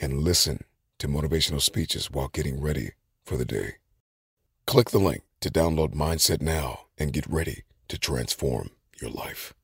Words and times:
and 0.00 0.18
listen 0.22 0.64
to 0.98 1.08
motivational 1.08 1.60
speeches 1.60 2.10
while 2.10 2.28
getting 2.28 2.60
ready 2.60 2.90
for 3.24 3.36
the 3.36 3.44
day. 3.44 3.74
Click 4.66 4.90
the 4.90 4.98
link 4.98 5.22
to 5.40 5.50
download 5.50 5.94
Mindset 5.94 6.40
now 6.40 6.86
and 6.98 7.12
get 7.12 7.26
ready 7.26 7.62
to 7.88 7.98
transform 7.98 8.70
your 9.00 9.10
life. 9.10 9.54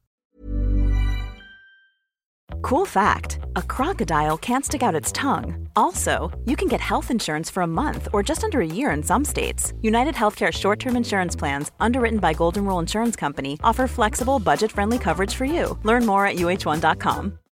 Cool 2.62 2.86
fact 2.86 3.38
a 3.56 3.62
crocodile 3.62 4.38
can't 4.38 4.64
stick 4.64 4.82
out 4.82 4.94
its 4.94 5.12
tongue. 5.12 5.68
Also, 5.76 6.30
you 6.44 6.56
can 6.56 6.68
get 6.68 6.80
health 6.80 7.10
insurance 7.10 7.50
for 7.50 7.62
a 7.62 7.66
month 7.66 8.08
or 8.12 8.22
just 8.22 8.44
under 8.44 8.60
a 8.60 8.66
year 8.66 8.90
in 8.90 9.02
some 9.02 9.24
states. 9.24 9.72
United 9.82 10.14
Healthcare 10.14 10.52
short 10.52 10.78
term 10.78 10.96
insurance 10.96 11.36
plans, 11.36 11.70
underwritten 11.80 12.18
by 12.18 12.32
Golden 12.32 12.64
Rule 12.64 12.78
Insurance 12.78 13.16
Company, 13.16 13.58
offer 13.62 13.86
flexible, 13.86 14.38
budget 14.38 14.72
friendly 14.72 14.98
coverage 14.98 15.34
for 15.34 15.44
you. 15.44 15.78
Learn 15.82 16.06
more 16.06 16.26
at 16.26 16.36
uh1.com. 16.36 17.38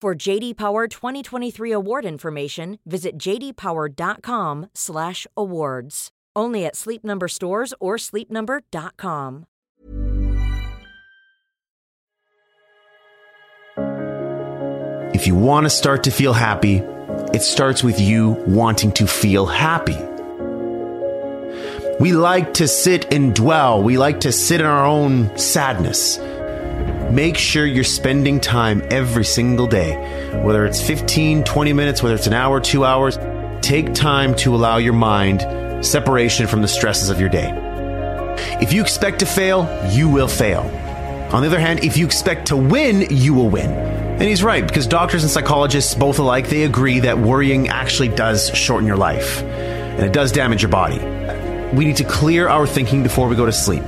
For 0.00 0.14
JD 0.14 0.56
Power 0.56 0.86
2023 0.86 1.72
award 1.72 2.04
information, 2.04 2.78
visit 2.86 3.18
jdpower.com/awards. 3.18 6.08
Only 6.36 6.66
at 6.66 6.76
Sleep 6.76 7.04
Number 7.04 7.26
stores 7.26 7.74
or 7.80 7.96
sleepnumber.com. 7.96 9.46
If 15.14 15.26
you 15.26 15.34
want 15.34 15.66
to 15.66 15.70
start 15.70 16.04
to 16.04 16.12
feel 16.12 16.32
happy, 16.32 16.76
it 17.34 17.42
starts 17.42 17.82
with 17.82 17.98
you 17.98 18.36
wanting 18.46 18.92
to 18.92 19.08
feel 19.08 19.46
happy. 19.46 19.98
We 21.98 22.12
like 22.12 22.54
to 22.54 22.68
sit 22.68 23.12
and 23.12 23.34
dwell. 23.34 23.82
We 23.82 23.98
like 23.98 24.20
to 24.20 24.30
sit 24.30 24.60
in 24.60 24.66
our 24.66 24.86
own 24.86 25.36
sadness. 25.36 26.20
Make 27.10 27.38
sure 27.38 27.64
you're 27.64 27.84
spending 27.84 28.38
time 28.38 28.82
every 28.90 29.24
single 29.24 29.66
day, 29.66 29.94
whether 30.42 30.66
it's 30.66 30.82
15, 30.82 31.42
20 31.42 31.72
minutes, 31.72 32.02
whether 32.02 32.14
it's 32.14 32.26
an 32.26 32.34
hour, 32.34 32.60
two 32.60 32.84
hours. 32.84 33.18
Take 33.62 33.94
time 33.94 34.34
to 34.36 34.54
allow 34.54 34.76
your 34.76 34.92
mind 34.92 35.84
separation 35.84 36.46
from 36.46 36.60
the 36.60 36.68
stresses 36.68 37.08
of 37.08 37.18
your 37.18 37.30
day. 37.30 37.50
If 38.60 38.74
you 38.74 38.82
expect 38.82 39.20
to 39.20 39.26
fail, 39.26 39.66
you 39.90 40.10
will 40.10 40.28
fail. 40.28 40.60
On 41.32 41.40
the 41.40 41.46
other 41.46 41.58
hand, 41.58 41.82
if 41.82 41.96
you 41.96 42.04
expect 42.04 42.48
to 42.48 42.56
win, 42.56 43.06
you 43.10 43.32
will 43.32 43.48
win. 43.48 43.70
And 43.70 44.22
he's 44.22 44.42
right, 44.42 44.66
because 44.66 44.86
doctors 44.86 45.22
and 45.22 45.30
psychologists, 45.30 45.94
both 45.94 46.18
alike, 46.18 46.48
they 46.48 46.64
agree 46.64 47.00
that 47.00 47.18
worrying 47.18 47.68
actually 47.68 48.08
does 48.08 48.50
shorten 48.54 48.86
your 48.86 48.96
life. 48.96 49.42
And 49.42 50.04
it 50.04 50.12
does 50.12 50.30
damage 50.30 50.60
your 50.60 50.70
body. 50.70 50.98
We 51.74 51.86
need 51.86 51.96
to 51.96 52.04
clear 52.04 52.48
our 52.48 52.66
thinking 52.66 53.02
before 53.02 53.28
we 53.28 53.36
go 53.36 53.46
to 53.46 53.52
sleep. 53.52 53.84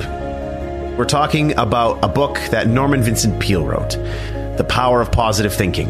We're 1.01 1.07
talking 1.07 1.57
about 1.57 1.99
a 2.05 2.09
book 2.09 2.39
that 2.51 2.69
Norman 2.69 3.03
Vincent 3.03 3.41
Peale 3.41 3.65
wrote 3.65 3.93
The 4.59 4.67
Power 4.69 5.01
of 5.01 5.11
Positive 5.11 5.51
Thinking. 5.51 5.89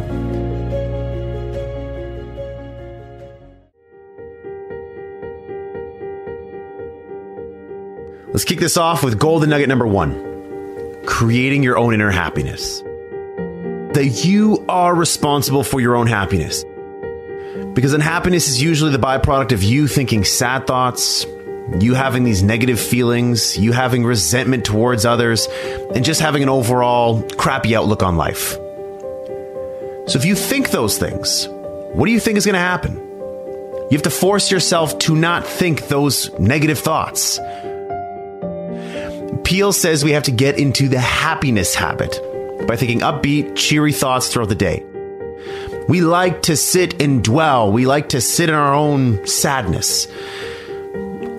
Let's 8.29 8.45
kick 8.45 8.61
this 8.61 8.77
off 8.77 9.03
with 9.03 9.19
golden 9.19 9.51
nugget 9.51 9.69
number 9.69 9.85
one 9.85 10.15
creating 11.07 11.65
your 11.65 11.77
own 11.77 11.93
inner 11.93 12.13
happiness. 12.13 12.81
That 13.95 14.23
you 14.25 14.65
are 14.69 14.95
responsible 14.95 15.65
for 15.65 15.81
your 15.81 15.97
own 15.97 16.07
happiness. 16.07 16.65
Because 17.75 17.95
unhappiness 17.95 18.47
is 18.47 18.63
usually 18.63 18.93
the 18.93 18.99
byproduct 18.99 19.51
of 19.51 19.65
you 19.65 19.89
thinking 19.89 20.23
sad 20.23 20.69
thoughts, 20.69 21.27
you 21.79 21.95
having 21.95 22.25
these 22.25 22.43
negative 22.43 22.81
feelings, 22.81 23.57
you 23.59 23.73
having 23.73 24.05
resentment 24.05 24.65
towards 24.65 25.05
others, 25.05 25.47
and 25.95 26.05
just 26.05 26.21
having 26.21 26.43
an 26.43 26.49
overall 26.49 27.23
crappy 27.37 27.77
outlook 27.77 28.03
on 28.03 28.17
life. 28.17 28.53
So 30.07 30.19
if 30.19 30.25
you 30.25 30.35
think 30.35 30.71
those 30.71 30.99
things, 30.99 31.47
what 31.93 32.07
do 32.07 32.13
you 32.13 32.21
think 32.21 32.37
is 32.37 32.45
going 32.45 32.55
to 32.55 32.59
happen? 32.59 32.97
You 32.97 33.97
have 33.97 34.03
to 34.03 34.11
force 34.11 34.51
yourself 34.51 34.99
to 35.01 35.17
not 35.17 35.47
think 35.47 35.89
those 35.89 36.37
negative 36.39 36.79
thoughts. 36.79 37.39
Peale 39.45 39.73
says 39.73 40.05
we 40.05 40.13
have 40.13 40.25
to 40.25 40.31
get 40.31 40.59
into 40.59 40.89
the 40.89 41.01
happiness 41.01 41.75
habit 41.75 42.21
by 42.67 42.77
thinking 42.77 43.01
upbeat, 43.01 43.57
cheery 43.57 43.93
thoughts 43.93 44.29
throughout 44.29 44.49
the 44.49 44.55
day. 44.55 44.85
We 45.89 46.03
like 46.03 46.43
to 46.43 46.57
sit 46.57 47.03
and 47.03 47.25
dwell. 47.25 47.73
We 47.73 47.85
like 47.85 48.11
to 48.11 48.21
sit 48.21 48.49
in 48.49 48.55
our 48.55 48.73
own 48.73 49.27
sadness. 49.27 50.07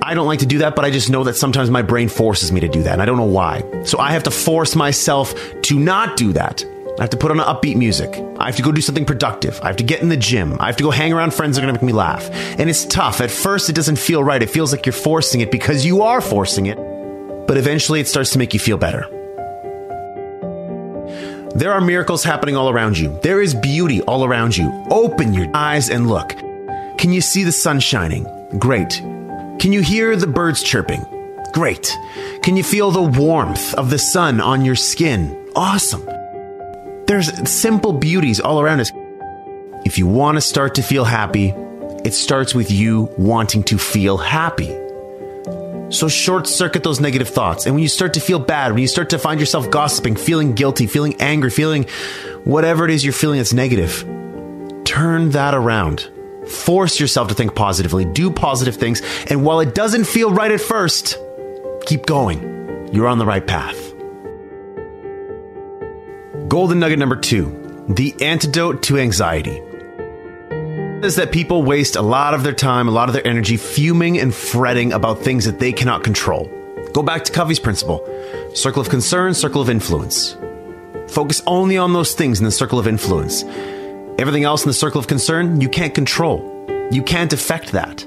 I 0.02 0.14
don't 0.14 0.28
like 0.28 0.40
to 0.40 0.46
do 0.46 0.60
that, 0.60 0.76
but 0.76 0.84
I 0.84 0.90
just 0.90 1.10
know 1.10 1.24
that 1.24 1.36
sometimes 1.36 1.70
my 1.70 1.82
brain 1.82 2.10
forces 2.10 2.52
me 2.52 2.60
to 2.60 2.68
do 2.68 2.84
that, 2.84 2.94
and 2.94 3.02
I 3.02 3.06
don't 3.06 3.18
know 3.18 3.24
why. 3.24 3.64
So 3.84 4.00
I 4.00 4.12
have 4.12 4.24
to 4.24 4.32
force 4.32 4.76
myself 4.76 5.34
to 5.64 5.80
not 5.80 6.18
do 6.18 6.34
that. 6.34 6.66
I 6.98 7.04
have 7.04 7.12
to 7.12 7.18
put 7.18 7.32
on 7.32 7.38
upbeat 7.38 7.78
music. 7.78 8.10
I 8.38 8.48
have 8.48 8.56
to 8.58 8.62
go 8.62 8.72
do 8.72 8.82
something 8.82 9.06
productive. 9.06 9.60
I 9.62 9.68
have 9.68 9.78
to 9.78 9.84
get 9.84 10.02
in 10.02 10.10
the 10.10 10.18
gym. 10.18 10.58
I 10.60 10.68
have 10.68 10.78
to 10.78 10.84
go 10.84 10.92
hang 10.92 11.14
around 11.14 11.34
friends 11.34 11.56
that 11.56 11.64
are 11.64 11.68
going 11.68 11.76
to 11.76 11.84
make 11.84 11.88
me 11.88 11.98
laugh. 11.98 12.30
And 12.32 12.70
it's 12.70 12.86
tough. 12.86 13.22
At 13.22 13.32
first, 13.32 13.70
it 13.70 13.74
doesn't 13.74 13.98
feel 13.98 14.24
right. 14.24 14.42
It 14.42 14.50
feels 14.50 14.72
like 14.72 14.86
you're 14.86 14.94
forcing 14.94 15.42
it 15.42 15.52
because 15.52 15.86
you 15.86 16.02
are 16.02 16.22
forcing 16.22 16.66
it 16.66 16.78
but 17.52 17.58
eventually 17.58 18.00
it 18.00 18.08
starts 18.08 18.32
to 18.32 18.38
make 18.38 18.54
you 18.54 18.62
feel 18.62 18.78
better. 18.78 19.06
There 21.54 21.74
are 21.74 21.82
miracles 21.82 22.24
happening 22.24 22.56
all 22.56 22.70
around 22.70 22.98
you. 22.98 23.20
There 23.24 23.42
is 23.42 23.54
beauty 23.54 24.02
all 24.04 24.24
around 24.24 24.56
you. 24.56 24.72
Open 24.90 25.34
your 25.34 25.54
eyes 25.54 25.90
and 25.90 26.08
look. 26.08 26.30
Can 26.98 27.12
you 27.12 27.20
see 27.20 27.44
the 27.44 27.52
sun 27.52 27.82
shining? 27.82 28.26
Great. 28.58 29.02
Can 29.62 29.72
you 29.72 29.82
hear 29.84 30.16
the 30.16 30.26
birds 30.26 30.64
chirping? 30.64 31.06
Great. 31.54 31.96
Can 32.42 32.58
you 32.58 32.64
feel 32.64 32.90
the 32.90 33.04
warmth 33.04 33.76
of 33.76 33.92
the 33.92 34.00
sun 34.00 34.42
on 34.42 34.66
your 34.66 34.74
skin? 34.74 35.52
Awesome. 35.56 36.04
There's 37.06 37.48
simple 37.48 37.94
beauties 37.94 38.40
all 38.40 38.60
around 38.60 38.80
us. 38.80 38.92
If 39.86 40.00
you 40.00 40.08
want 40.08 40.38
to 40.38 40.42
start 40.42 40.74
to 40.76 40.82
feel 40.82 41.04
happy, 41.04 41.50
it 42.04 42.16
starts 42.16 42.56
with 42.56 42.72
you 42.72 43.14
wanting 43.20 43.62
to 43.66 43.78
feel 43.78 44.18
happy. 44.18 44.76
So 45.92 46.08
short 46.10 46.48
circuit 46.48 46.82
those 46.82 47.00
negative 47.00 47.30
thoughts. 47.30 47.68
And 47.68 47.76
when 47.76 47.84
you 47.84 47.90
start 47.90 48.16
to 48.16 48.20
feel 48.20 48.40
bad, 48.40 48.72
when 48.72 48.82
you 48.82 48.88
start 48.88 49.12
to 49.12 49.20
find 49.20 49.40
yourself 49.40 49.70
gossiping, 49.70 50.16
feeling 50.16 50.56
guilty, 50.56 50.88
feeling 50.88 51.22
angry, 51.22 51.52
feeling 51.52 51.86
whatever 52.46 52.84
it 52.84 52.90
is 52.90 53.04
you're 53.04 53.14
feeling 53.14 53.38
that's 53.38 53.54
negative, 53.54 54.04
turn 54.86 55.30
that 55.30 55.54
around. 55.54 56.10
Force 56.52 57.00
yourself 57.00 57.30
to 57.30 57.34
think 57.34 57.56
positively, 57.56 58.06
do 58.06 58.30
positive 58.30 58.76
things. 58.76 59.02
And 59.28 59.44
while 59.44 59.60
it 59.62 59.74
doesn't 59.74 60.06
feel 60.06 60.32
right 60.32 60.52
at 60.52 60.62
first, 60.62 61.18
keep 61.86 62.06
going. 62.06 62.90
You're 62.94 63.08
on 63.08 63.18
the 63.18 63.26
right 63.26 63.46
path. 63.46 63.78
Golden 66.48 66.80
nugget 66.80 67.00
number 67.00 67.16
two 67.16 67.58
the 67.88 68.16
antidote 68.22 68.84
to 68.84 69.00
anxiety. 69.00 69.62
is 71.04 71.16
that 71.16 71.32
people 71.32 71.64
waste 71.64 71.96
a 71.96 72.02
lot 72.02 72.34
of 72.34 72.44
their 72.44 72.54
time, 72.54 72.88
a 72.88 72.92
lot 72.92 73.10
of 73.10 73.14
their 73.14 73.26
energy 73.26 73.58
fuming 73.58 74.20
and 74.20 74.34
fretting 74.34 74.94
about 74.94 75.20
things 75.20 75.46
that 75.46 75.60
they 75.60 75.74
cannot 75.74 76.04
control. 76.04 76.50
Go 76.94 77.02
back 77.02 77.24
to 77.24 77.32
Covey's 77.32 77.60
principle 77.60 78.06
circle 78.54 78.82
of 78.82 78.90
concern, 78.90 79.34
circle 79.34 79.62
of 79.62 79.70
influence. 79.70 80.38
Focus 81.08 81.42
only 81.48 81.78
on 81.78 81.94
those 81.94 82.14
things 82.14 82.40
in 82.40 82.46
the 82.46 82.52
circle 82.52 82.78
of 82.78 82.88
influence. 82.88 83.44
Everything 84.22 84.44
else 84.44 84.62
in 84.62 84.68
the 84.68 84.74
circle 84.76 85.00
of 85.00 85.08
concern, 85.08 85.62
you 85.62 85.68
can't 85.68 85.96
control. 85.96 86.68
You 86.92 87.02
can't 87.02 87.34
affect 87.34 87.72
that. 87.72 88.02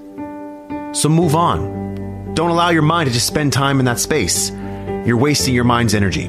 So 0.92 1.08
move 1.08 1.34
on. 1.34 2.34
Don't 2.34 2.50
allow 2.50 2.68
your 2.70 2.82
mind 2.82 3.08
to 3.08 3.12
just 3.12 3.26
spend 3.26 3.52
time 3.52 3.80
in 3.80 3.86
that 3.86 3.98
space. 3.98 4.50
You're 5.04 5.16
wasting 5.16 5.56
your 5.56 5.64
mind's 5.64 5.92
energy. 5.92 6.26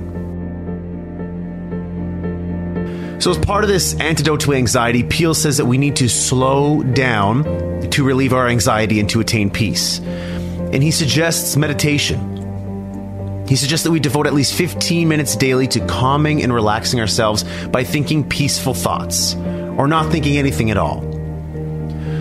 So, 3.21 3.29
as 3.29 3.37
part 3.37 3.63
of 3.63 3.69
this 3.69 3.93
antidote 3.99 4.39
to 4.41 4.55
anxiety, 4.55 5.03
Peale 5.03 5.35
says 5.35 5.57
that 5.57 5.65
we 5.65 5.77
need 5.77 5.97
to 5.97 6.09
slow 6.09 6.81
down 6.81 7.43
to 7.91 8.03
relieve 8.03 8.33
our 8.33 8.47
anxiety 8.47 8.99
and 8.99 9.07
to 9.11 9.19
attain 9.19 9.51
peace. 9.51 9.99
And 9.99 10.81
he 10.81 10.89
suggests 10.89 11.55
meditation. 11.55 13.45
He 13.47 13.55
suggests 13.55 13.83
that 13.83 13.91
we 13.91 13.99
devote 13.99 14.25
at 14.25 14.33
least 14.33 14.55
15 14.55 15.07
minutes 15.07 15.35
daily 15.35 15.67
to 15.67 15.85
calming 15.85 16.41
and 16.41 16.51
relaxing 16.51 16.99
ourselves 16.99 17.43
by 17.67 17.83
thinking 17.83 18.27
peaceful 18.27 18.73
thoughts 18.73 19.35
or 19.77 19.88
not 19.88 20.12
thinking 20.12 20.38
anything 20.38 20.72
at 20.72 20.77
all. 20.77 21.01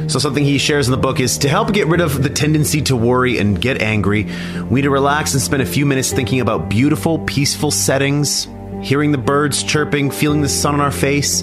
So, 0.09 0.19
something 0.19 0.45
he 0.45 0.59
shares 0.59 0.87
in 0.87 0.91
the 0.91 0.99
book 0.99 1.19
is 1.19 1.39
to 1.39 1.49
help 1.49 1.73
get 1.73 1.87
rid 1.87 2.01
of 2.01 2.23
the 2.23 2.29
tendency 2.29 2.83
to 2.83 2.97
worry 2.97 3.39
and 3.39 3.61
get 3.61 3.81
angry, 3.81 4.25
we 4.69 4.81
need 4.81 4.83
to 4.83 4.91
relax 4.91 5.33
and 5.33 5.43
spend 5.43 5.63
a 5.63 5.67
few 5.67 5.87
minutes 5.87 6.13
thinking 6.13 6.41
about 6.41 6.69
beautiful, 6.69 7.19
peaceful 7.21 7.71
settings, 7.71 8.47
hearing 8.83 9.13
the 9.13 9.19
birds 9.19 9.63
chirping, 9.63 10.11
feeling 10.11 10.43
the 10.43 10.49
sun 10.49 10.75
on 10.75 10.81
our 10.81 10.91
face, 10.91 11.43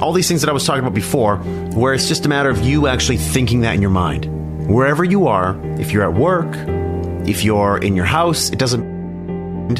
all 0.00 0.12
these 0.12 0.26
things 0.26 0.40
that 0.40 0.48
I 0.48 0.54
was 0.54 0.64
talking 0.64 0.80
about 0.80 0.94
before, 0.94 1.36
where 1.36 1.92
it's 1.92 2.08
just 2.08 2.24
a 2.24 2.28
matter 2.28 2.48
of 2.48 2.62
you 2.62 2.86
actually 2.86 3.18
thinking 3.18 3.60
that 3.60 3.74
in 3.74 3.82
your 3.82 3.90
mind. 3.90 4.24
Wherever 4.68 5.04
you 5.04 5.26
are, 5.26 5.58
if 5.78 5.92
you're 5.92 6.04
at 6.04 6.18
work, 6.18 6.48
if 7.28 7.44
you're 7.44 7.78
in 7.78 7.94
your 7.94 8.06
house, 8.06 8.50
it 8.50 8.58
doesn't 8.58 8.98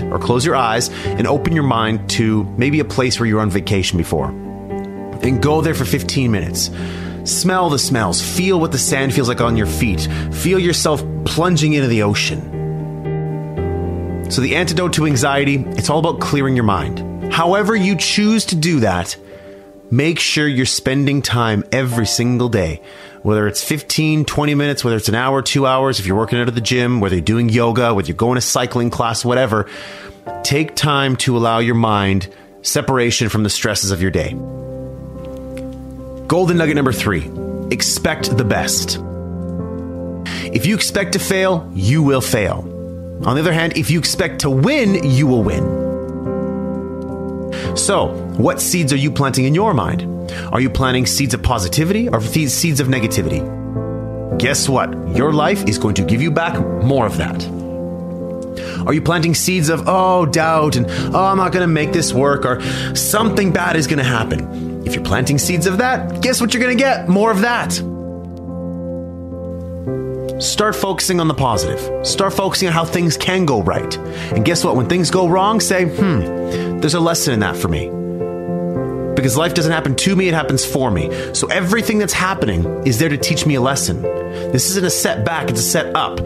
or 0.03 0.19
close 0.19 0.45
your 0.45 0.55
eyes 0.55 0.91
and 1.05 1.27
open 1.27 1.55
your 1.55 1.65
mind 1.65 2.11
to 2.11 2.45
maybe 2.59 2.79
a 2.79 2.85
place 2.85 3.19
where 3.19 3.27
you're 3.27 3.41
on 3.41 3.49
vacation 3.49 3.97
before. 3.97 4.48
And 5.23 5.43
go 5.43 5.61
there 5.61 5.75
for 5.75 5.85
15 5.85 6.31
minutes. 6.31 6.70
Smell 7.25 7.69
the 7.70 7.79
smells, 7.79 8.23
feel 8.23 8.59
what 8.61 8.73
the 8.73 8.79
sand 8.79 9.12
feels 9.12 9.29
like 9.29 9.41
on 9.41 9.56
your 9.56 9.67
feet, 9.67 10.09
feel 10.32 10.59
yourself 10.59 11.03
plunging 11.25 11.75
into 11.75 11.88
the 11.88 12.03
ocean. 12.03 12.41
So, 14.31 14.41
the 14.41 14.56
antidote 14.56 14.94
to 14.94 15.06
anxiety, 15.06 15.56
it's 15.56 15.91
all 15.91 15.99
about 15.99 16.20
clearing 16.20 16.55
your 16.56 16.65
mind. 16.65 17.32
However, 17.32 17.76
you 17.76 17.97
choose 17.97 18.47
to 18.47 18.56
do 18.56 18.81
that, 18.81 19.17
make 19.91 20.19
sure 20.19 20.47
you're 20.47 20.67
spending 20.67 21.21
time 21.23 21.64
every 21.73 22.06
single 22.06 22.49
day 22.49 22.81
whether 23.23 23.47
it's 23.47 23.62
15, 23.62 24.25
20 24.25 24.55
minutes, 24.55 24.85
whether 24.85 24.97
it's 24.97 25.09
an 25.09 25.14
hour, 25.14 25.43
two 25.43 25.67
hours, 25.67 25.99
if 26.00 26.06
you're 26.06 26.17
working 26.17 26.38
out 26.38 26.49
of 26.49 26.55
the 26.55 26.61
gym, 26.61 27.00
whether 27.00 27.17
you're 27.17 27.25
doing 27.25 27.49
yoga, 27.49 27.94
whether 27.94 28.06
you're 28.06 28.17
going 28.17 28.37
to 28.37 28.41
cycling 28.41 28.91
class, 28.91 29.25
whatever, 29.25 29.69
take 30.43 30.75
time 30.75 31.17
to 31.17 31.37
allow 31.37 31.59
your 31.59 31.75
mind 31.75 32.29
separation 32.62 33.29
from 33.29 33.43
the 33.43 33.50
stresses 33.50 33.91
of 33.91 34.00
your 34.03 34.11
day. 34.11 34.35
Golden 36.29 36.59
nugget 36.59 36.77
number 36.77 36.93
three 36.93 37.31
expect 37.71 38.37
the 38.37 38.45
best. 38.45 38.99
If 40.55 40.67
you 40.67 40.75
expect 40.75 41.15
to 41.15 41.19
fail, 41.19 41.71
you 41.75 42.03
will 42.03 42.21
fail. 42.21 42.59
On 43.25 43.35
the 43.35 43.41
other 43.41 43.53
hand, 43.53 43.79
if 43.79 43.91
you 43.91 43.99
expect 43.99 44.43
to 44.43 44.51
win, 44.51 45.03
you 45.11 45.27
will 45.27 45.43
win. 45.43 45.65
So, 47.79 48.09
what 48.37 48.61
seeds 48.61 48.93
are 48.93 48.97
you 48.97 49.11
planting 49.11 49.47
in 49.47 49.55
your 49.55 49.73
mind? 49.73 50.31
Are 50.53 50.61
you 50.61 50.69
planting 50.69 51.07
seeds 51.07 51.33
of 51.33 51.43
positivity 51.43 52.11
or 52.11 52.21
seeds 52.21 52.79
of 52.81 52.89
negativity? 52.89 53.41
Guess 54.39 54.69
what? 54.69 54.91
Your 55.17 55.33
life 55.33 55.65
is 55.67 55.79
going 55.79 55.95
to 55.95 56.03
give 56.05 56.21
you 56.21 56.31
back 56.31 56.61
more 56.85 57.07
of 57.07 57.17
that. 57.17 57.43
Are 58.87 58.93
you 58.93 59.01
planting 59.01 59.35
seeds 59.35 59.71
of, 59.71 59.85
oh, 59.87 60.27
doubt 60.27 60.77
and, 60.77 60.87
oh, 61.15 61.25
I'm 61.25 61.39
not 61.39 61.53
going 61.53 61.67
to 61.67 61.73
make 61.73 61.93
this 61.93 62.13
work 62.13 62.45
or 62.45 62.61
something 62.95 63.51
bad 63.51 63.77
is 63.77 63.87
going 63.87 63.99
to 63.99 64.05
happen? 64.05 64.68
If 64.88 64.94
you're 64.94 65.05
planting 65.05 65.37
seeds 65.37 65.67
of 65.67 65.76
that, 65.79 66.23
guess 66.23 66.40
what 66.40 66.55
you're 66.55 66.62
going 66.62 66.75
to 66.75 66.82
get? 66.82 67.11
More 67.11 67.31
of 67.31 67.43
that. 67.43 67.73
Start 70.43 70.75
focusing 70.75 71.20
on 71.20 71.29
the 71.29 71.35
positive. 71.35 72.06
Start 72.06 72.32
focusing 72.32 72.69
on 72.69 72.73
how 72.73 72.87
things 72.87 73.19
can 73.19 73.44
go 73.44 73.62
right. 73.62 73.94
And 74.32 74.46
guess 74.46 74.64
what? 74.64 74.76
When 74.76 74.88
things 74.88 75.11
go 75.11 75.29
wrong, 75.29 75.61
say, 75.61 75.85
hmm, 75.85 76.81
there's 76.81 76.94
a 76.94 77.00
lesson 77.00 77.35
in 77.35 77.40
that 77.40 77.55
for 77.55 77.69
me. 77.69 77.88
Because 79.14 79.37
life 79.37 79.52
doesn't 79.52 79.73
happen 79.73 79.94
to 79.94 80.17
me, 80.17 80.26
it 80.29 80.32
happens 80.32 80.64
for 80.64 80.90
me. 80.90 81.35
So 81.35 81.49
everything 81.49 81.99
that's 81.99 82.14
happening 82.14 82.64
is 82.87 82.99
there 82.99 83.11
to 83.11 83.19
teach 83.19 83.44
me 83.44 83.56
a 83.56 83.61
lesson. 83.61 84.00
This 84.00 84.70
isn't 84.70 84.87
a 84.87 84.90
setback, 84.90 85.50
it's 85.50 85.61
a 85.61 85.64
set 85.64 85.94
up. 85.94 86.17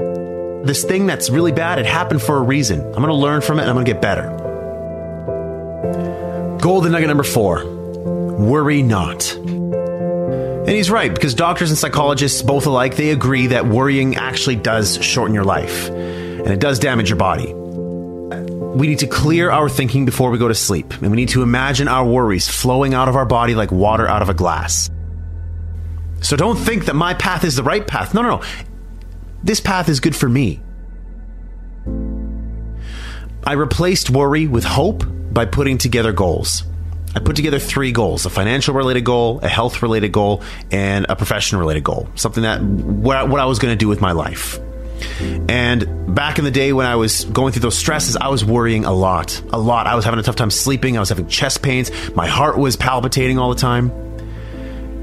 This 0.64 0.84
thing 0.84 1.06
that's 1.06 1.30
really 1.30 1.50
bad, 1.50 1.80
it 1.80 1.86
happened 1.86 2.22
for 2.22 2.36
a 2.36 2.42
reason. 2.42 2.80
I'm 2.94 3.02
to 3.02 3.12
learn 3.12 3.40
from 3.40 3.58
it 3.58 3.62
and 3.62 3.70
I'm 3.70 3.84
to 3.84 3.92
get 3.92 4.00
better. 4.00 4.28
Golden 6.60 6.92
nugget 6.92 7.08
number 7.08 7.24
four 7.24 7.81
worry 8.48 8.82
not. 8.82 9.34
And 9.34 10.70
he's 10.70 10.90
right, 10.90 11.12
because 11.12 11.34
doctors 11.34 11.70
and 11.70 11.78
psychologists, 11.78 12.42
both 12.42 12.66
alike, 12.66 12.96
they 12.96 13.10
agree 13.10 13.48
that 13.48 13.66
worrying 13.66 14.16
actually 14.16 14.56
does 14.56 15.02
shorten 15.02 15.34
your 15.34 15.44
life 15.44 15.88
and 15.90 16.48
it 16.48 16.60
does 16.60 16.78
damage 16.78 17.08
your 17.08 17.18
body. 17.18 17.52
We 17.52 18.86
need 18.86 19.00
to 19.00 19.06
clear 19.06 19.50
our 19.50 19.68
thinking 19.68 20.04
before 20.04 20.30
we 20.30 20.38
go 20.38 20.48
to 20.48 20.54
sleep, 20.54 20.94
and 20.94 21.10
we 21.10 21.16
need 21.16 21.28
to 21.30 21.42
imagine 21.42 21.88
our 21.88 22.06
worries 22.06 22.48
flowing 22.48 22.94
out 22.94 23.08
of 23.08 23.16
our 23.16 23.26
body 23.26 23.54
like 23.54 23.70
water 23.70 24.08
out 24.08 24.22
of 24.22 24.30
a 24.30 24.34
glass. 24.34 24.88
So 26.22 26.36
don't 26.36 26.56
think 26.56 26.86
that 26.86 26.94
my 26.94 27.12
path 27.14 27.44
is 27.44 27.56
the 27.56 27.62
right 27.62 27.86
path. 27.86 28.14
No, 28.14 28.22
no, 28.22 28.36
no. 28.36 28.42
This 29.42 29.60
path 29.60 29.88
is 29.88 30.00
good 30.00 30.16
for 30.16 30.28
me. 30.28 30.60
I 33.44 33.52
replaced 33.52 34.08
worry 34.08 34.46
with 34.46 34.64
hope 34.64 35.04
by 35.32 35.44
putting 35.44 35.76
together 35.76 36.12
goals. 36.12 36.62
I 37.14 37.20
put 37.20 37.36
together 37.36 37.58
three 37.58 37.92
goals 37.92 38.26
a 38.26 38.30
financial 38.30 38.74
related 38.74 39.04
goal, 39.04 39.40
a 39.42 39.48
health 39.48 39.82
related 39.82 40.12
goal, 40.12 40.42
and 40.70 41.06
a 41.08 41.16
profession 41.16 41.58
related 41.58 41.84
goal. 41.84 42.08
Something 42.14 42.44
that 42.44 42.62
what, 42.62 43.16
I 43.16 43.44
was 43.44 43.58
going 43.58 43.72
to 43.72 43.78
do 43.78 43.88
with 43.88 44.00
my 44.00 44.12
life. 44.12 44.58
And 45.48 46.14
back 46.14 46.38
in 46.38 46.44
the 46.44 46.50
day 46.50 46.72
when 46.72 46.86
I 46.86 46.96
was 46.96 47.24
going 47.24 47.52
through 47.52 47.62
those 47.62 47.76
stresses, 47.76 48.16
I 48.16 48.28
was 48.28 48.44
worrying 48.44 48.84
a 48.84 48.92
lot. 48.92 49.42
A 49.52 49.58
lot. 49.58 49.86
I 49.86 49.94
was 49.94 50.04
having 50.04 50.20
a 50.20 50.22
tough 50.22 50.36
time 50.36 50.50
sleeping. 50.50 50.96
I 50.96 51.00
was 51.00 51.08
having 51.08 51.26
chest 51.26 51.62
pains. 51.62 51.90
My 52.14 52.26
heart 52.26 52.56
was 52.56 52.76
palpitating 52.76 53.38
all 53.38 53.50
the 53.50 53.60
time. 53.60 53.90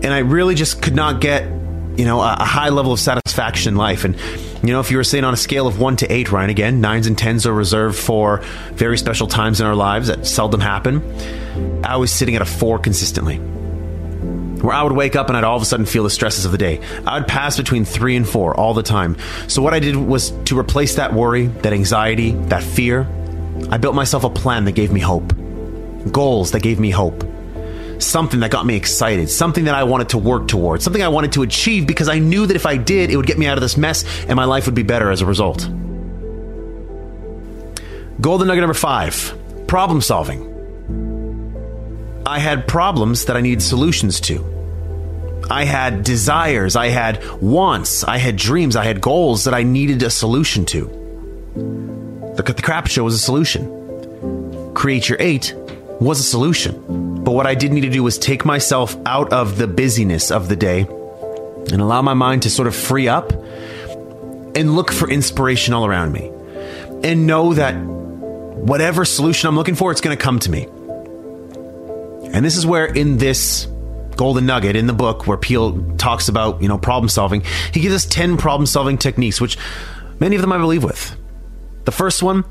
And 0.02 0.14
I 0.14 0.20
really 0.20 0.56
just 0.56 0.82
could 0.82 0.96
not 0.96 1.20
get, 1.20 1.44
you 1.44 2.06
know, 2.06 2.22
a 2.22 2.44
high 2.44 2.70
level 2.70 2.94
of 2.94 3.00
satisfaction 3.00 3.74
in 3.74 3.78
life. 3.78 4.06
And, 4.06 4.16
you 4.64 4.74
know, 4.74 4.80
if 4.80 4.92
you 4.92 4.98
were 4.98 5.04
saying 5.04 5.24
on 5.24 5.34
a 5.34 5.38
scale 5.38 5.68
of 5.68 5.80
one 5.80 5.96
to 5.98 6.12
eight, 6.12 6.32
Ryan, 6.32 6.50
again, 6.50 6.82
nines 6.82 7.08
and 7.08 7.18
tens 7.18 7.46
are 7.46 7.54
reserved 7.54 7.98
for 7.98 8.42
very 8.74 8.98
special 8.98 9.28
times 9.28 9.62
in 9.62 9.68
our 9.68 9.76
lives 9.76 10.08
that 10.08 10.28
seldom 10.28 10.60
happen. 10.60 11.02
I 11.84 11.96
was 11.98 12.12
sitting 12.12 12.36
at 12.36 12.42
a 12.42 12.46
four 12.46 12.80
consistently. 12.80 13.38
Where 13.38 14.74
I 14.74 14.84
would 14.84 14.92
wake 14.92 15.16
up 15.16 15.30
and 15.30 15.38
I'd 15.38 15.46
all 15.46 15.56
of 15.56 15.62
a 15.62 15.66
sudden 15.66 15.86
feel 15.86 16.04
the 16.04 16.10
stresses 16.10 16.44
of 16.44 16.52
the 16.52 16.58
day. 16.58 16.82
I 17.08 17.18
would 17.18 17.28
pass 17.28 17.56
between 17.56 17.86
three 17.86 18.18
and 18.18 18.28
four 18.28 18.54
all 18.54 18.74
the 18.74 18.84
time. 18.84 19.16
So, 19.48 19.62
what 19.62 19.74
I 19.74 19.80
did 19.80 19.96
was 19.96 20.32
to 20.46 20.60
replace 20.60 20.96
that 20.96 21.14
worry, 21.14 21.48
that 21.48 21.72
anxiety, 21.72 22.32
that 22.50 22.62
fear, 22.62 23.08
I 23.72 23.78
built 23.78 23.96
myself 23.96 24.26
a 24.26 24.30
plan 24.30 24.66
that 24.66 24.74
gave 24.74 24.92
me 24.92 25.00
hope, 25.00 25.34
goals 26.12 26.52
that 26.52 26.62
gave 26.62 26.78
me 26.78 26.90
hope, 26.90 27.24
something 28.00 28.40
that 28.42 28.52
got 28.52 28.66
me 28.66 28.76
excited, 28.76 29.30
something 29.30 29.66
that 29.66 29.76
I 29.76 29.84
wanted 29.84 30.10
to 30.10 30.18
work 30.18 30.48
towards, 30.48 30.84
something 30.84 31.02
I 31.02 31.10
wanted 31.10 31.34
to 31.34 31.44
achieve 31.44 31.88
because 31.88 32.10
I 32.10 32.20
knew 32.20 32.46
that 32.46 32.56
if 32.56 32.66
I 32.66 32.78
did, 32.78 33.12
it 33.12 33.18
would 33.18 33.28
get 33.28 33.38
me 33.38 33.46
out 33.48 33.58
of 33.58 33.62
this 33.62 33.78
mess 33.78 34.06
and 34.26 34.36
my 34.36 34.46
life 34.46 34.66
would 34.66 34.76
be 34.76 34.84
better 34.84 35.12
as 35.12 35.22
a 35.22 35.26
result. 35.26 35.70
Golden 38.22 38.48
nugget 38.48 38.62
number 38.62 38.74
five 38.74 39.36
problem 39.68 40.02
solving. 40.02 40.48
I 42.26 42.40
had 42.40 42.68
problems 42.68 43.26
that 43.26 43.38
I 43.38 43.42
needed 43.42 43.62
solutions 43.62 44.20
to. 44.22 44.44
I 45.50 45.64
had 45.64 46.04
desires, 46.04 46.76
I 46.76 46.88
had 46.88 47.24
wants, 47.42 48.04
I 48.04 48.18
had 48.18 48.36
dreams, 48.36 48.76
I 48.76 48.84
had 48.84 49.02
goals 49.02 49.46
that 49.46 49.54
I 49.54 49.64
needed 49.64 50.04
a 50.04 50.10
solution 50.10 50.66
to. 50.66 50.86
The, 52.36 52.44
the 52.44 52.62
crap 52.62 52.88
show 52.88 53.04
was 53.04 53.16
a 53.16 53.20
solution. 53.20 54.74
Create 54.76 55.10
Your 55.10 55.18
Eight 55.20 55.56
was 56.00 56.20
a 56.20 56.24
solution. 56.24 57.09
But 57.30 57.36
what 57.36 57.46
I 57.46 57.54
did 57.54 57.72
need 57.72 57.82
to 57.82 57.92
do 57.92 58.02
was 58.02 58.18
take 58.18 58.44
myself 58.44 58.98
out 59.06 59.34
of 59.34 59.60
the 59.60 59.68
busyness 59.68 60.32
of 60.32 60.50
the 60.50 60.56
day 60.56 60.80
and 60.80 61.80
allow 61.80 62.02
my 62.02 62.16
mind 62.16 62.42
to 62.42 62.50
sort 62.50 62.68
of 62.68 62.76
free 62.76 63.08
up 63.08 63.32
and 64.56 64.76
look 64.76 64.92
for 64.92 65.08
inspiration 65.08 65.76
all 65.76 65.86
around 65.86 66.12
me. 66.12 66.32
And 67.04 67.28
know 67.28 67.54
that 67.54 67.76
whatever 67.76 69.06
solution 69.06 69.48
I'm 69.48 69.56
looking 69.56 69.76
for, 69.76 69.92
it's 69.92 70.02
going 70.02 70.18
to 70.18 70.24
come 70.24 70.40
to 70.40 70.50
me. 70.50 70.64
And 72.34 72.44
this 72.44 72.58
is 72.58 72.66
where, 72.66 72.86
in 72.88 73.20
this 73.20 73.68
golden 74.16 74.48
nugget 74.48 74.76
in 74.76 74.88
the 74.88 74.94
book, 74.94 75.28
where 75.28 75.38
Peale 75.38 75.98
talks 75.98 76.30
about 76.30 76.64
you 76.64 76.68
know 76.68 76.80
problem 76.80 77.10
solving, 77.10 77.44
he 77.72 77.80
gives 77.80 77.94
us 77.94 78.06
ten 78.08 78.38
problem 78.38 78.66
solving 78.66 78.98
techniques, 78.98 79.40
which 79.40 79.56
many 80.20 80.36
of 80.36 80.42
them 80.42 80.52
I 80.52 80.58
believe 80.58 80.84
with. 80.84 81.16
The 81.86 81.92
first 81.92 82.24
one: 82.24 82.44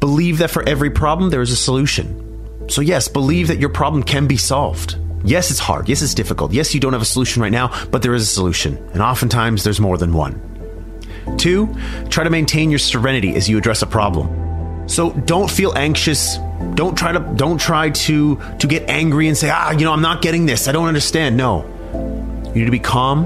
believe 0.00 0.38
that 0.38 0.50
for 0.50 0.68
every 0.68 0.90
problem 0.90 1.30
there 1.30 1.40
is 1.40 1.52
a 1.52 1.56
solution. 1.56 2.33
So 2.68 2.80
yes, 2.80 3.08
believe 3.08 3.48
that 3.48 3.58
your 3.58 3.68
problem 3.68 4.02
can 4.02 4.26
be 4.26 4.36
solved. 4.36 4.96
Yes, 5.24 5.50
it's 5.50 5.60
hard. 5.60 5.88
Yes, 5.88 6.02
it's 6.02 6.14
difficult. 6.14 6.52
Yes, 6.52 6.74
you 6.74 6.80
don't 6.80 6.92
have 6.92 7.02
a 7.02 7.06
solution 7.06 7.40
right 7.40 7.52
now, 7.52 7.72
but 7.90 8.02
there 8.02 8.14
is 8.14 8.22
a 8.22 8.26
solution. 8.26 8.76
And 8.92 9.00
oftentimes 9.02 9.64
there's 9.64 9.80
more 9.80 9.96
than 9.96 10.12
one. 10.12 10.40
Two, 11.38 11.74
try 12.10 12.24
to 12.24 12.30
maintain 12.30 12.70
your 12.70 12.78
serenity 12.78 13.34
as 13.34 13.48
you 13.48 13.56
address 13.56 13.80
a 13.82 13.86
problem. 13.86 14.88
So 14.88 15.12
don't 15.12 15.50
feel 15.50 15.72
anxious. 15.76 16.36
Don't 16.74 16.96
try 16.96 17.12
to 17.12 17.20
don't 17.36 17.58
try 17.58 17.90
to 17.90 18.38
to 18.58 18.66
get 18.66 18.88
angry 18.88 19.28
and 19.28 19.36
say, 19.36 19.48
"Ah, 19.50 19.70
you 19.70 19.84
know, 19.84 19.92
I'm 19.92 20.02
not 20.02 20.20
getting 20.20 20.44
this. 20.44 20.68
I 20.68 20.72
don't 20.72 20.88
understand." 20.88 21.36
No. 21.38 21.64
You 22.54 22.60
need 22.60 22.66
to 22.66 22.70
be 22.70 22.78
calm. 22.78 23.24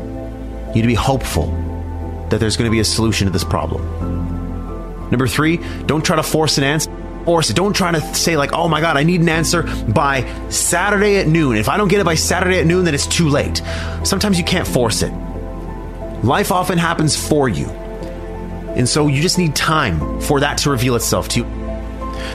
You 0.68 0.74
need 0.76 0.82
to 0.82 0.88
be 0.88 0.94
hopeful 0.94 1.46
that 2.30 2.38
there's 2.38 2.56
going 2.56 2.70
to 2.70 2.72
be 2.72 2.80
a 2.80 2.84
solution 2.84 3.26
to 3.26 3.32
this 3.32 3.44
problem. 3.44 3.82
Number 5.10 5.26
3, 5.26 5.58
don't 5.86 6.04
try 6.04 6.16
to 6.16 6.22
force 6.22 6.58
an 6.58 6.64
answer. 6.64 6.90
Force 7.28 7.50
it. 7.50 7.56
Don't 7.56 7.76
try 7.76 7.92
to 7.92 8.00
say 8.14 8.38
like, 8.38 8.54
"Oh 8.54 8.68
my 8.68 8.80
god, 8.80 8.96
I 8.96 9.02
need 9.02 9.20
an 9.20 9.28
answer 9.28 9.64
by 9.86 10.24
Saturday 10.48 11.18
at 11.18 11.28
noon. 11.28 11.58
If 11.58 11.68
I 11.68 11.76
don't 11.76 11.88
get 11.88 12.00
it 12.00 12.06
by 12.06 12.14
Saturday 12.14 12.58
at 12.58 12.64
noon, 12.64 12.86
then 12.86 12.94
it's 12.94 13.06
too 13.06 13.28
late." 13.28 13.60
Sometimes 14.02 14.38
you 14.38 14.44
can't 14.44 14.66
force 14.66 15.02
it. 15.02 15.12
Life 16.22 16.50
often 16.50 16.78
happens 16.78 17.16
for 17.16 17.46
you. 17.46 17.66
And 18.76 18.88
so 18.88 19.08
you 19.08 19.20
just 19.20 19.36
need 19.36 19.54
time 19.54 20.22
for 20.22 20.40
that 20.40 20.56
to 20.58 20.70
reveal 20.70 20.96
itself 20.96 21.28
to 21.28 21.40
you. 21.40 21.46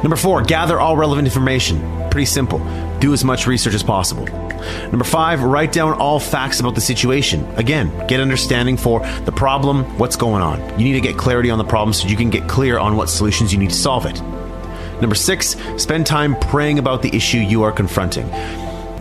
Number 0.04 0.16
four, 0.16 0.44
gather 0.44 0.80
all 0.80 0.96
relevant 0.96 1.28
information. 1.28 1.82
Pretty 2.12 2.26
simple. 2.26 2.60
Do 3.00 3.14
as 3.14 3.24
much 3.24 3.48
research 3.48 3.74
as 3.74 3.82
possible. 3.82 4.28
Number 4.92 5.06
five, 5.06 5.42
write 5.42 5.72
down 5.72 5.94
all 5.94 6.20
facts 6.20 6.60
about 6.60 6.76
the 6.76 6.82
situation. 6.82 7.44
Again, 7.56 7.92
get 8.08 8.20
understanding 8.20 8.78
for 8.78 9.00
the 9.26 9.32
problem, 9.32 9.86
what's 9.98 10.18
going 10.18 10.44
on. 10.44 10.60
You 10.80 10.86
need 10.86 10.94
to 10.94 11.02
get 11.02 11.18
clarity 11.18 11.50
on 11.50 11.58
the 11.58 11.64
problem 11.64 11.94
so 11.94 12.08
you 12.08 12.16
can 12.16 12.30
get 12.30 12.48
clear 12.48 12.78
on 12.78 12.96
what 12.96 13.10
solutions 13.10 13.52
you 13.52 13.58
need 13.58 13.72
to 13.72 13.76
solve 13.76 14.06
it. 14.06 14.22
Number 15.02 15.16
six, 15.16 15.56
spend 15.78 16.06
time 16.06 16.36
praying 16.40 16.80
about 16.80 17.02
the 17.02 17.16
issue 17.16 17.38
you 17.38 17.64
are 17.64 17.72
confronting. 17.72 18.30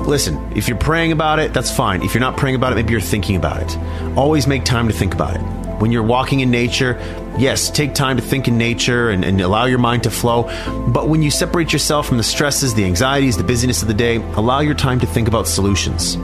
Listen, 0.01 0.53
if 0.57 0.69
you're 0.69 0.79
praying 0.79 1.13
about 1.13 1.39
it, 1.39 1.55
that's 1.55 1.71
fine. 1.71 2.03
If 2.03 2.13
you're 2.13 2.21
not 2.21 2.37
praying 2.37 2.57
about 2.57 2.73
it, 2.73 2.77
maybe 2.77 2.93
you're 2.93 3.01
thinking 3.01 3.37
about 3.37 3.63
it. 3.63 3.79
Always 4.17 4.47
make 4.47 4.65
time 4.65 4.89
to 4.89 4.95
think 4.95 5.15
about 5.15 5.37
it. 5.37 5.41
When 5.81 5.93
you're 5.93 6.03
walking 6.03 6.41
in 6.41 6.51
nature, 6.51 6.99
yes, 7.39 7.71
take 7.71 7.95
time 7.95 8.17
to 8.17 8.23
think 8.23 8.49
in 8.49 8.59
nature 8.59 9.11
and, 9.11 9.25
and, 9.25 9.41
allow 9.41 9.65
your 9.65 9.79
mind 9.79 10.05
to 10.05 10.11
flow. 10.11 10.45
But 10.89 11.09
when 11.09 11.23
you 11.23 11.31
separate 11.31 11.73
yourself 11.73 12.07
from 12.07 12.19
the 12.19 12.23
stresses, 12.23 12.75
the 12.75 12.85
anxieties, 12.85 13.37
the 13.37 13.45
busyness 13.45 13.83
of 13.83 13.89
the 13.89 13.95
day, 13.95 14.17
allow 14.35 14.61
your 14.61 14.75
time 14.75 15.01
to 15.01 15.07
think 15.07 15.29
about 15.29 15.49
solutions. 15.49 16.17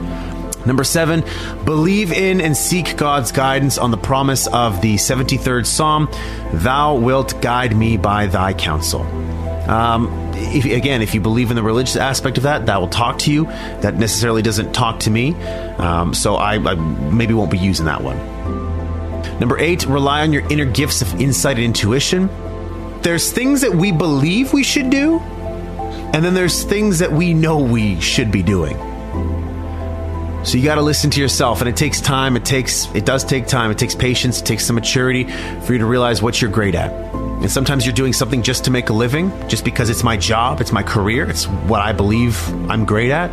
Number 0.65 0.83
seven, 0.83 1.23
believe 1.63 2.11
in 2.11 2.41
and 2.41 2.55
seek 2.55 2.97
God's 2.97 3.31
guidance 3.31 3.77
on 3.77 3.91
the 3.91 3.97
promise 3.97 4.47
of 4.47 4.81
the 4.81 4.95
73rd 4.95 5.65
Psalm 5.65 6.09
Thou 6.53 6.95
wilt 6.95 7.41
guide 7.41 7.75
me 7.75 7.97
by 7.97 8.27
thy 8.27 8.53
counsel. 8.53 9.03
Um, 9.69 10.31
if, 10.33 10.65
again, 10.65 11.01
if 11.03 11.13
you 11.13 11.21
believe 11.21 11.51
in 11.51 11.55
the 11.55 11.61
religious 11.63 11.95
aspect 11.95 12.37
of 12.37 12.43
that, 12.43 12.65
that 12.65 12.79
will 12.81 12.87
talk 12.87 13.19
to 13.19 13.31
you. 13.31 13.45
That 13.81 13.95
necessarily 13.95 14.41
doesn't 14.41 14.73
talk 14.73 15.01
to 15.01 15.11
me. 15.11 15.35
Um, 15.77 16.13
so 16.13 16.35
I, 16.35 16.55
I 16.55 16.73
maybe 16.73 17.35
won't 17.35 17.51
be 17.51 17.59
using 17.59 17.85
that 17.85 18.01
one. 18.01 18.17
Number 19.39 19.59
eight, 19.59 19.85
rely 19.85 20.21
on 20.21 20.33
your 20.33 20.45
inner 20.49 20.65
gifts 20.65 21.01
of 21.01 21.21
insight 21.21 21.57
and 21.57 21.65
intuition. 21.65 22.29
There's 23.03 23.31
things 23.31 23.61
that 23.61 23.73
we 23.73 23.91
believe 23.91 24.51
we 24.51 24.63
should 24.63 24.89
do, 24.89 25.19
and 25.19 26.25
then 26.25 26.33
there's 26.33 26.63
things 26.63 26.99
that 26.99 27.11
we 27.11 27.33
know 27.33 27.59
we 27.59 28.01
should 28.01 28.31
be 28.31 28.43
doing. 28.43 28.77
So 30.43 30.57
you 30.57 30.63
got 30.63 30.75
to 30.75 30.81
listen 30.81 31.09
to 31.11 31.21
yourself, 31.21 31.61
and 31.61 31.69
it 31.69 31.77
takes 31.77 32.01
time. 32.01 32.35
It 32.35 32.43
takes 32.43 32.87
it 32.95 33.05
does 33.05 33.23
take 33.23 33.45
time. 33.45 33.71
It 33.71 33.77
takes 33.77 33.93
patience. 33.93 34.41
It 34.41 34.45
takes 34.45 34.65
some 34.65 34.75
maturity 34.75 35.25
for 35.61 35.73
you 35.73 35.79
to 35.79 35.85
realize 35.85 36.21
what 36.21 36.41
you're 36.41 36.51
great 36.51 36.75
at. 36.75 37.08
And 37.41 37.49
sometimes 37.49 37.85
you're 37.85 37.95
doing 37.95 38.11
something 38.11 38.43
just 38.43 38.65
to 38.65 38.71
make 38.71 38.89
a 38.89 38.93
living, 38.93 39.31
just 39.47 39.63
because 39.63 39.89
it's 39.89 40.03
my 40.03 40.17
job, 40.17 40.59
it's 40.59 40.73
my 40.73 40.83
career, 40.83 41.29
it's 41.29 41.45
what 41.47 41.79
I 41.81 41.93
believe 41.93 42.37
I'm 42.69 42.83
great 42.83 43.11
at. 43.11 43.31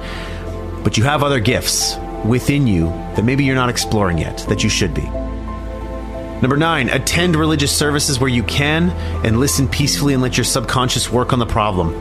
But 0.84 0.96
you 0.96 1.02
have 1.02 1.24
other 1.24 1.40
gifts 1.40 1.96
within 2.24 2.68
you 2.68 2.86
that 3.16 3.24
maybe 3.24 3.44
you're 3.44 3.56
not 3.56 3.68
exploring 3.68 4.18
yet 4.18 4.38
that 4.48 4.62
you 4.62 4.70
should 4.70 4.94
be. 4.94 5.02
Number 5.02 6.56
nine, 6.56 6.88
attend 6.90 7.34
religious 7.34 7.76
services 7.76 8.20
where 8.20 8.30
you 8.30 8.44
can 8.44 8.90
and 9.24 9.40
listen 9.40 9.66
peacefully 9.66 10.14
and 10.14 10.22
let 10.22 10.36
your 10.36 10.44
subconscious 10.44 11.10
work 11.10 11.32
on 11.32 11.38
the 11.38 11.46
problem. 11.46 11.94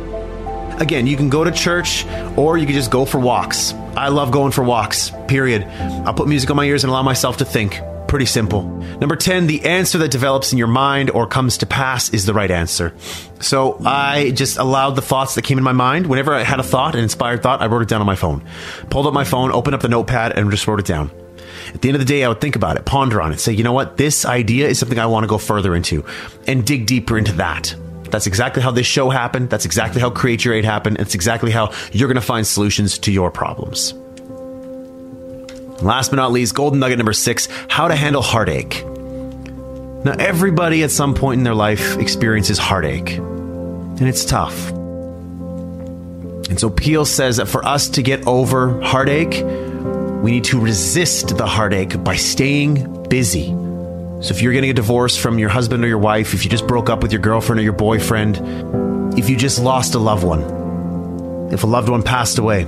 Again, 0.79 1.07
you 1.07 1.17
can 1.17 1.29
go 1.29 1.43
to 1.43 1.51
church 1.51 2.05
or 2.35 2.57
you 2.57 2.65
can 2.65 2.75
just 2.75 2.91
go 2.91 3.05
for 3.05 3.17
walks. 3.17 3.73
I 3.95 4.09
love 4.09 4.31
going 4.31 4.51
for 4.51 4.63
walks, 4.63 5.11
period. 5.27 5.63
I'll 5.63 6.13
put 6.13 6.27
music 6.27 6.49
on 6.51 6.57
my 6.57 6.65
ears 6.65 6.83
and 6.83 6.91
allow 6.91 7.01
myself 7.01 7.37
to 7.37 7.45
think. 7.45 7.79
Pretty 8.15 8.27
simple. 8.27 8.63
Number 9.01 9.17
10, 9.17 9.47
the 9.47 9.65
answer 9.65 9.97
that 9.97 10.09
develops 10.09 10.53
in 10.53 10.57
your 10.57 10.69
mind 10.69 11.09
or 11.09 11.27
comes 11.27 11.57
to 11.57 11.65
pass 11.65 12.13
is 12.13 12.25
the 12.25 12.33
right 12.33 12.49
answer. 12.49 12.95
So 13.41 13.77
I 13.85 14.31
just 14.31 14.57
allowed 14.57 14.91
the 14.91 15.01
thoughts 15.01 15.35
that 15.35 15.41
came 15.41 15.57
in 15.57 15.65
my 15.65 15.73
mind. 15.73 16.07
Whenever 16.07 16.33
I 16.33 16.43
had 16.43 16.61
a 16.61 16.63
thought, 16.63 16.95
an 16.95 17.03
inspired 17.03 17.43
thought, 17.43 17.61
I 17.61 17.65
wrote 17.65 17.81
it 17.81 17.89
down 17.89 17.99
on 17.99 18.07
my 18.07 18.15
phone. 18.15 18.41
Pulled 18.89 19.05
up 19.05 19.13
my 19.13 19.25
phone, 19.25 19.51
opened 19.51 19.75
up 19.75 19.81
the 19.81 19.89
notepad, 19.89 20.31
and 20.31 20.49
just 20.49 20.65
wrote 20.65 20.79
it 20.79 20.85
down. 20.85 21.11
At 21.73 21.81
the 21.81 21.89
end 21.89 21.97
of 21.97 21.99
the 21.99 22.05
day, 22.05 22.23
I 22.23 22.29
would 22.29 22.39
think 22.39 22.55
about 22.55 22.77
it, 22.77 22.85
ponder 22.85 23.19
on 23.21 23.33
it, 23.33 23.41
say, 23.41 23.51
you 23.51 23.65
know 23.65 23.73
what, 23.73 23.97
this 23.97 24.25
idea 24.25 24.69
is 24.69 24.79
something 24.79 24.97
I 24.97 25.07
want 25.07 25.25
to 25.25 25.27
go 25.27 25.37
further 25.37 25.75
into 25.75 26.05
and 26.47 26.65
dig 26.65 26.87
deeper 26.87 27.17
into 27.17 27.33
that. 27.33 27.75
That's 28.11 28.27
exactly 28.27 28.63
how 28.63 28.71
this 28.71 28.87
show 28.87 29.09
happened. 29.09 29.49
That's 29.49 29.65
exactly 29.65 29.99
how 29.99 30.09
Create 30.09 30.45
Your 30.45 30.53
Eight 30.53 30.63
happened. 30.63 31.01
It's 31.01 31.15
exactly 31.15 31.51
how 31.51 31.73
you're 31.91 32.07
going 32.07 32.15
to 32.15 32.21
find 32.21 32.47
solutions 32.47 32.97
to 32.99 33.11
your 33.11 33.29
problems. 33.29 33.93
Last 35.81 36.09
but 36.09 36.15
not 36.15 36.31
least, 36.31 36.55
golden 36.55 36.79
nugget 36.79 36.97
number 36.97 37.13
six 37.13 37.47
how 37.67 37.87
to 37.87 37.95
handle 37.95 38.21
heartache. 38.21 38.83
Now, 40.05 40.13
everybody 40.19 40.83
at 40.83 40.91
some 40.91 41.15
point 41.15 41.39
in 41.39 41.43
their 41.43 41.55
life 41.55 41.97
experiences 41.97 42.59
heartache, 42.59 43.17
and 43.17 44.03
it's 44.03 44.23
tough. 44.23 44.69
And 46.47 46.59
so 46.59 46.69
Peale 46.69 47.05
says 47.05 47.37
that 47.37 47.47
for 47.47 47.65
us 47.65 47.89
to 47.89 48.03
get 48.03 48.27
over 48.27 48.79
heartache, 48.81 49.43
we 50.23 50.31
need 50.31 50.43
to 50.45 50.59
resist 50.59 51.37
the 51.37 51.47
heartache 51.47 52.03
by 52.03 52.15
staying 52.15 53.09
busy. 53.09 53.47
So, 54.21 54.33
if 54.33 54.41
you're 54.41 54.53
getting 54.53 54.69
a 54.69 54.73
divorce 54.73 55.17
from 55.17 55.39
your 55.39 55.49
husband 55.49 55.83
or 55.83 55.87
your 55.87 55.97
wife, 55.97 56.33
if 56.33 56.45
you 56.45 56.51
just 56.51 56.67
broke 56.67 56.89
up 56.89 57.01
with 57.01 57.11
your 57.11 57.21
girlfriend 57.21 57.59
or 57.59 57.63
your 57.63 57.73
boyfriend, 57.73 58.37
if 59.17 59.29
you 59.29 59.35
just 59.35 59.59
lost 59.59 59.95
a 59.95 59.99
loved 59.99 60.23
one, 60.23 61.51
if 61.51 61.63
a 61.63 61.67
loved 61.67 61.89
one 61.89 62.03
passed 62.03 62.37
away, 62.37 62.67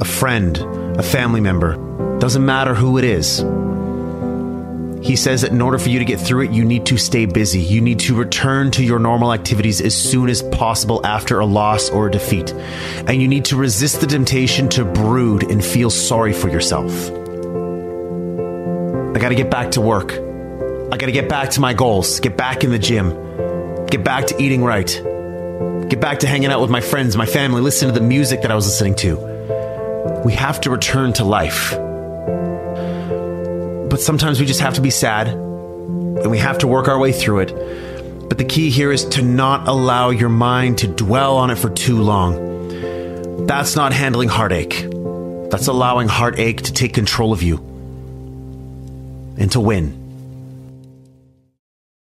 a 0.00 0.04
friend, 0.04 0.56
a 0.98 1.02
family 1.02 1.40
member, 1.40 1.83
doesn't 2.24 2.46
matter 2.46 2.72
who 2.72 2.96
it 2.96 3.04
is. 3.04 3.40
He 5.06 5.14
says 5.14 5.42
that 5.42 5.50
in 5.50 5.60
order 5.60 5.78
for 5.78 5.90
you 5.90 5.98
to 5.98 6.06
get 6.06 6.18
through 6.18 6.44
it, 6.44 6.52
you 6.52 6.64
need 6.64 6.86
to 6.86 6.96
stay 6.96 7.26
busy. 7.26 7.60
You 7.60 7.82
need 7.82 7.98
to 8.00 8.14
return 8.14 8.70
to 8.70 8.82
your 8.82 8.98
normal 8.98 9.30
activities 9.30 9.82
as 9.82 9.94
soon 9.94 10.30
as 10.30 10.40
possible 10.42 11.04
after 11.04 11.38
a 11.38 11.44
loss 11.44 11.90
or 11.90 12.06
a 12.06 12.10
defeat. 12.10 12.50
And 13.06 13.20
you 13.20 13.28
need 13.28 13.44
to 13.44 13.56
resist 13.56 14.00
the 14.00 14.06
temptation 14.06 14.70
to 14.70 14.86
brood 14.86 15.42
and 15.42 15.62
feel 15.62 15.90
sorry 15.90 16.32
for 16.32 16.48
yourself. 16.48 16.90
I 19.14 19.18
got 19.20 19.28
to 19.28 19.34
get 19.34 19.50
back 19.50 19.72
to 19.72 19.82
work. 19.82 20.14
I 20.14 20.96
got 20.96 21.04
to 21.04 21.12
get 21.12 21.28
back 21.28 21.50
to 21.50 21.60
my 21.60 21.74
goals, 21.74 22.20
get 22.20 22.38
back 22.38 22.64
in 22.64 22.70
the 22.70 22.78
gym, 22.78 23.10
get 23.88 24.02
back 24.02 24.28
to 24.28 24.42
eating 24.42 24.64
right, 24.64 24.88
get 25.90 26.00
back 26.00 26.20
to 26.20 26.26
hanging 26.26 26.50
out 26.50 26.62
with 26.62 26.70
my 26.70 26.80
friends, 26.80 27.18
my 27.18 27.26
family, 27.26 27.60
listen 27.60 27.88
to 27.88 27.92
the 27.92 28.00
music 28.00 28.40
that 28.40 28.50
I 28.50 28.54
was 28.54 28.64
listening 28.64 28.94
to. 28.94 30.22
We 30.24 30.32
have 30.32 30.62
to 30.62 30.70
return 30.70 31.12
to 31.12 31.24
life. 31.24 31.74
But 33.94 34.00
sometimes 34.00 34.40
we 34.40 34.46
just 34.46 34.58
have 34.58 34.74
to 34.74 34.80
be 34.80 34.90
sad 34.90 35.28
and 35.28 36.28
we 36.28 36.38
have 36.38 36.58
to 36.58 36.66
work 36.66 36.88
our 36.88 36.98
way 36.98 37.12
through 37.12 37.42
it. 37.42 38.28
But 38.28 38.38
the 38.38 38.44
key 38.44 38.68
here 38.68 38.90
is 38.90 39.04
to 39.10 39.22
not 39.22 39.68
allow 39.68 40.10
your 40.10 40.30
mind 40.30 40.78
to 40.78 40.88
dwell 40.88 41.36
on 41.36 41.52
it 41.52 41.58
for 41.58 41.70
too 41.70 42.02
long. 42.02 43.46
That's 43.46 43.76
not 43.76 43.92
handling 43.92 44.30
heartache. 44.30 44.88
That's 45.48 45.68
allowing 45.68 46.08
heartache 46.08 46.62
to 46.62 46.72
take 46.72 46.92
control 46.92 47.32
of 47.32 47.44
you 47.44 47.58
and 49.38 49.52
to 49.52 49.60
win. 49.60 50.03